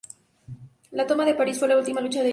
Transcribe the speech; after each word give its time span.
La 0.93 1.05
toma 1.05 1.25
de 1.25 1.35
París 1.35 1.59
fue 1.59 1.67
la 1.67 1.77
última 1.77 2.01
lucha 2.01 2.23
de 2.23 2.29
Yorck. 2.29 2.29